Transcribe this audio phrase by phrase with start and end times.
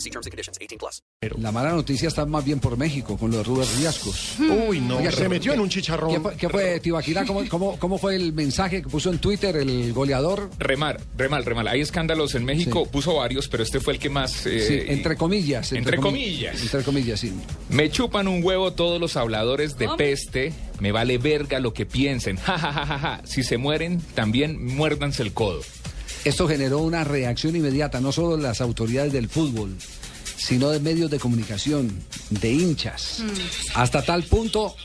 [0.00, 0.58] See terms and conditions.
[0.60, 1.02] 18 plus.
[1.40, 4.38] La mala noticia está más bien por México, con los Rubén Riascos.
[4.68, 6.22] Uy, no, Oiga, se metió en un ¿Qué chicharrón.
[6.22, 7.24] fue, qué fue, Tibaquirá?
[7.26, 10.50] ¿Cómo, cómo, cómo fue el mensaje que puso en Twitter el goleador?
[10.58, 11.68] Remar, remal, remal.
[11.68, 12.90] Hay escándalos en México, Sí.
[12.92, 14.46] puso varios, pero este fue el que más...
[14.46, 15.72] eh, Sí, entre comillas.
[15.72, 16.60] entre comi- comillas.
[16.62, 17.32] Entre comillas, sí.
[17.70, 22.36] Me chupan un huevo todos los habladores de peste, me vale verga lo que piensen.
[22.36, 23.22] Ja, ja, ja, ja, ja.
[23.24, 25.60] Si se mueren, también muérdanse el codo.
[26.28, 29.74] Esto generó una reacción inmediata, no solo de las autoridades del fútbol,
[30.36, 31.90] sino de medios de comunicación,
[32.28, 33.22] de hinchas.
[33.74, 34.76] Hasta tal punto,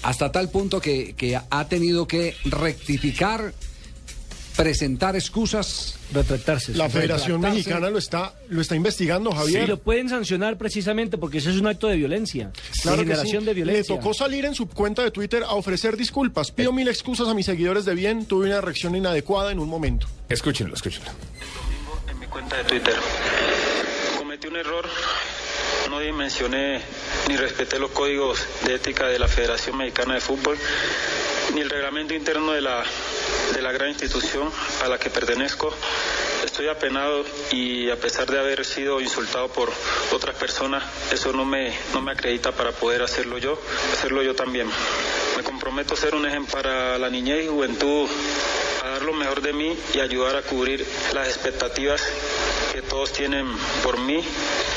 [0.00, 3.52] hasta tal punto que, que ha tenido que rectificar,
[4.62, 5.94] presentar excusas.
[6.12, 6.74] retractarse.
[6.74, 6.92] La sí.
[6.92, 7.56] Federación retractarse.
[7.58, 9.68] Mexicana lo está, lo está investigando, Y Javier.
[9.68, 12.50] lo pueden sancionar precisamente porque eso es un acto de violencia,
[12.82, 13.32] Claro de sí.
[13.32, 13.94] de Le violencia.
[13.96, 16.50] tocó salir en su cuenta de Twitter a ofrecer disculpas.
[16.50, 18.26] Pido mil excusas a mis seguidores de bien.
[18.26, 20.06] Tuve una reacción inadecuada en un momento.
[20.28, 21.10] Escúchenlo, escúchenlo.
[22.10, 22.94] en mi cuenta de Twitter.
[24.18, 24.86] Cometí un error,
[25.90, 26.80] no dimensioné
[27.28, 30.56] ni respeté los códigos de ética de la Federación Mexicana de Fútbol,
[31.54, 32.82] ni el reglamento interno de la,
[33.54, 34.50] de la gran institución
[34.82, 35.72] a la que pertenezco.
[36.44, 39.72] Estoy apenado y a pesar de haber sido insultado por
[40.12, 40.82] otras personas,
[41.12, 43.58] eso no me, no me acredita para poder hacerlo yo,
[43.92, 44.68] hacerlo yo también.
[45.36, 48.08] Me comprometo a ser un ejemplo para la niñez y juventud
[48.82, 52.02] a dar lo mejor de mí y ayudar a cubrir las expectativas
[52.72, 53.46] que todos tienen
[53.82, 54.24] por mí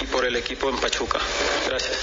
[0.02, 1.20] y por el equipo en Pachuca.
[1.68, 2.03] Gracias.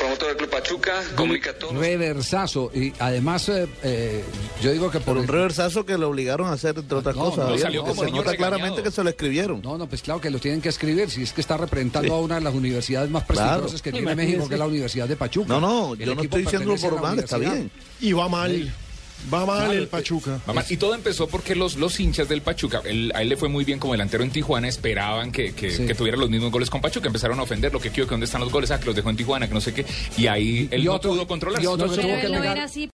[0.00, 1.54] Promotor del Club Pachuca comunica.
[1.72, 2.70] Reversazo.
[2.74, 4.24] Y además, eh, eh,
[4.62, 7.38] yo digo que por un reversazo que lo obligaron a hacer, entre otras No, cosas.
[7.38, 8.56] no, Javier, salió como se niño nota regañado.
[8.56, 9.60] claramente que se lo escribieron.
[9.62, 12.20] No, no, pues claro que lo tienen que escribir, si es que está representando a
[12.20, 13.62] una de las universidades más Claro.
[13.62, 14.14] prestigiosas que tiene.
[14.14, 15.48] México, que es la Universidad de Pachuca.
[15.48, 17.70] No, no, El yo no estoy a por mal, está bien.
[18.00, 18.72] Y va mal.
[19.32, 20.40] Va mal Claro, el Pachuca.
[20.46, 23.48] Mamá, Y todo empezó porque los, los hinchas del Pachuca, él- a él le fue
[23.48, 25.86] muy bien como delantero en Tijuana, esperaban que, que, Sí.
[25.86, 28.26] que tuviera los mismos goles con Pachuca, empezaron a ofender lo que quiero, que dónde
[28.26, 29.84] están los goles, ah, que los dejó en Tijuana, que no sé qué,
[30.16, 31.62] y ahí él Y no otro- pudo controlarse.
[31.64, 32.86] y otro que No, tuvo no, que no negar- era así,